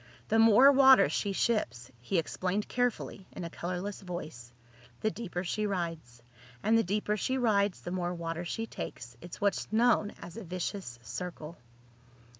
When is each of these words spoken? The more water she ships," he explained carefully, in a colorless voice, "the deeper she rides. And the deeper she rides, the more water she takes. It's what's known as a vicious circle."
The 0.29 0.39
more 0.39 0.71
water 0.71 1.09
she 1.09 1.31
ships," 1.31 1.91
he 2.01 2.17
explained 2.17 2.67
carefully, 2.67 3.27
in 3.33 3.43
a 3.43 3.51
colorless 3.51 4.01
voice, 4.01 4.51
"the 5.01 5.11
deeper 5.11 5.43
she 5.43 5.67
rides. 5.67 6.23
And 6.63 6.75
the 6.75 6.81
deeper 6.83 7.15
she 7.15 7.37
rides, 7.37 7.81
the 7.81 7.91
more 7.91 8.15
water 8.15 8.43
she 8.43 8.65
takes. 8.65 9.15
It's 9.21 9.39
what's 9.39 9.71
known 9.71 10.13
as 10.19 10.37
a 10.37 10.43
vicious 10.43 10.97
circle." 11.03 11.55